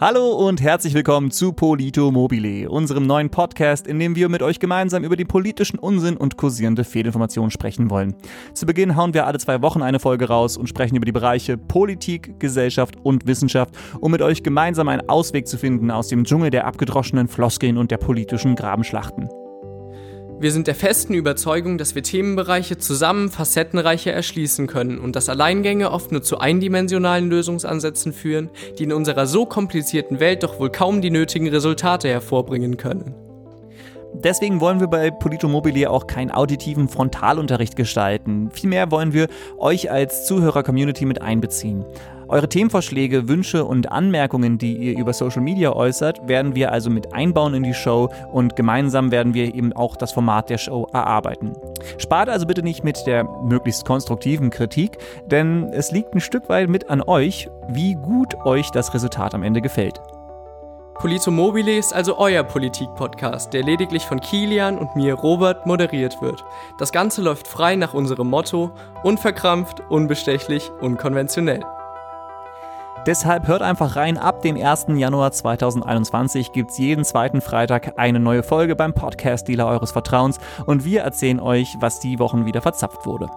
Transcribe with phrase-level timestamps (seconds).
[0.00, 4.60] Hallo und herzlich willkommen zu Polito Mobile, unserem neuen Podcast, in dem wir mit euch
[4.60, 8.14] gemeinsam über den politischen Unsinn und kursierende Fehlinformationen sprechen wollen.
[8.54, 11.58] Zu Beginn hauen wir alle zwei Wochen eine Folge raus und sprechen über die Bereiche
[11.58, 16.50] Politik, Gesellschaft und Wissenschaft, um mit euch gemeinsam einen Ausweg zu finden aus dem Dschungel
[16.50, 19.28] der abgedroschenen Floskeln und der politischen Grabenschlachten.
[20.40, 25.90] Wir sind der festen Überzeugung, dass wir Themenbereiche zusammen facettenreicher erschließen können und dass Alleingänge
[25.90, 28.48] oft nur zu eindimensionalen Lösungsansätzen führen,
[28.78, 33.16] die in unserer so komplizierten Welt doch wohl kaum die nötigen Resultate hervorbringen können.
[34.14, 38.50] Deswegen wollen wir bei Polito Mobile auch keinen auditiven Frontalunterricht gestalten.
[38.52, 39.26] Vielmehr wollen wir
[39.58, 41.84] euch als Zuhörer-Community mit einbeziehen.
[42.30, 47.14] Eure Themenvorschläge, Wünsche und Anmerkungen, die ihr über Social Media äußert, werden wir also mit
[47.14, 51.54] einbauen in die Show und gemeinsam werden wir eben auch das Format der Show erarbeiten.
[51.96, 56.68] Spart also bitte nicht mit der möglichst konstruktiven Kritik, denn es liegt ein Stück weit
[56.68, 59.98] mit an euch, wie gut euch das Resultat am Ende gefällt.
[60.96, 66.44] Polito Mobile ist also euer Politik-Podcast, der lediglich von Kilian und mir, Robert, moderiert wird.
[66.78, 71.62] Das Ganze läuft frei nach unserem Motto: unverkrampft, unbestechlich, unkonventionell.
[73.06, 74.86] Deshalb hört einfach rein, ab dem 1.
[74.96, 80.84] Januar 2021 gibt es jeden zweiten Freitag eine neue Folge beim Podcast-Dealer eures Vertrauens und
[80.84, 83.28] wir erzählen euch, was die Wochen wieder verzapft wurde.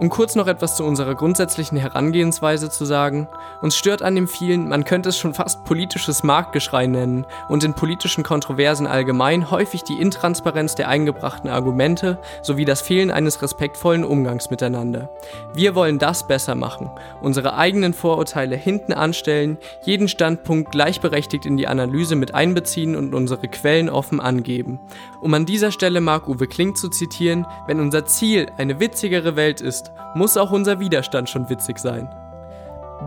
[0.00, 3.26] Um kurz noch etwas zu unserer grundsätzlichen Herangehensweise zu sagen,
[3.62, 7.74] uns stört an dem vielen, man könnte es schon fast politisches Marktgeschrei nennen und in
[7.74, 14.50] politischen Kontroversen allgemein häufig die Intransparenz der eingebrachten Argumente sowie das Fehlen eines respektvollen Umgangs
[14.50, 15.10] miteinander.
[15.52, 21.66] Wir wollen das besser machen, unsere eigenen Vorurteile hinten anstellen, jeden Standpunkt gleichberechtigt in die
[21.66, 24.78] Analyse mit einbeziehen und unsere Quellen offen angeben.
[25.20, 30.14] Um an dieser Stelle Marc-Uwe Kling zu zitieren, wenn unser Ziel eine witzigere Welt ist,
[30.14, 32.08] muss auch unser Widerstand schon witzig sein.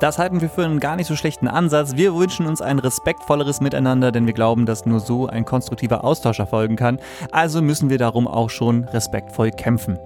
[0.00, 1.94] Das halten wir für einen gar nicht so schlechten Ansatz.
[1.94, 6.40] Wir wünschen uns ein respektvolleres Miteinander, denn wir glauben, dass nur so ein konstruktiver Austausch
[6.40, 6.98] erfolgen kann.
[7.30, 9.96] Also müssen wir darum auch schon respektvoll kämpfen.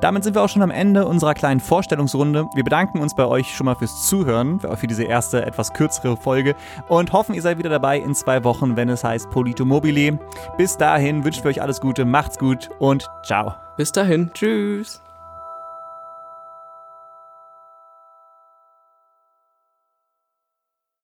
[0.00, 2.46] Damit sind wir auch schon am Ende unserer kleinen Vorstellungsrunde.
[2.54, 6.54] Wir bedanken uns bei euch schon mal fürs Zuhören, für diese erste etwas kürzere Folge
[6.88, 10.18] und hoffen, ihr seid wieder dabei in zwei Wochen, wenn es heißt Polito Mobile.
[10.56, 13.54] Bis dahin wünschen wir euch alles Gute, macht's gut und ciao.
[13.76, 15.02] Bis dahin, tschüss.